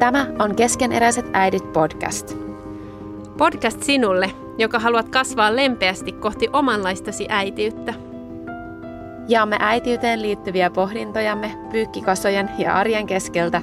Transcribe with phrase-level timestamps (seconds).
[0.00, 2.36] Tämä on Keskeneräiset äidit podcast.
[3.38, 7.94] Podcast sinulle, joka haluat kasvaa lempeästi kohti omanlaistasi äitiyttä.
[9.28, 13.62] Jaamme äitiyteen liittyviä pohdintojamme pyykkikasojen ja arjen keskeltä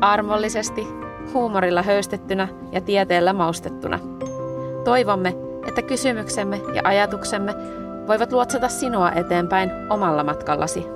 [0.00, 0.86] armollisesti,
[1.34, 3.98] huumorilla höystettynä ja tieteellä maustettuna.
[4.84, 5.34] Toivomme,
[5.68, 7.54] että kysymyksemme ja ajatuksemme
[8.08, 10.86] voivat luotsata sinua eteenpäin omalla matkallasi.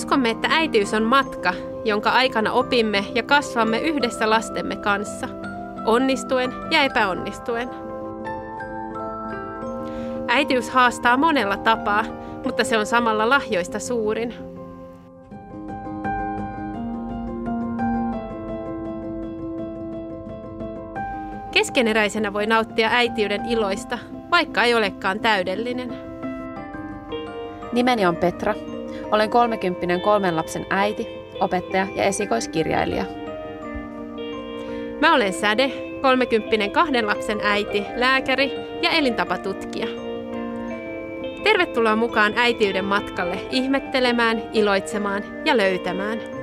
[0.00, 1.54] Uskomme, että äitiys on matka,
[1.84, 5.28] jonka aikana opimme ja kasvamme yhdessä lastemme kanssa,
[5.86, 7.70] onnistuen ja epäonnistuen.
[10.28, 12.04] Äitiys haastaa monella tapaa,
[12.44, 14.34] mutta se on samalla lahjoista suurin.
[21.52, 23.98] Keskeneräisenä voi nauttia äitiyden iloista,
[24.30, 25.94] vaikka ei olekaan täydellinen.
[27.72, 28.54] Nimeni on Petra.
[29.12, 31.08] Olen 30 kolmen lapsen äiti,
[31.40, 33.04] opettaja ja esikoiskirjailija.
[35.00, 39.86] Mä olen Säde, 30 kahden lapsen äiti, lääkäri ja elintapatutkija.
[41.42, 46.39] Tervetuloa mukaan äitiyden matkalle ihmettelemään, iloitsemaan ja löytämään.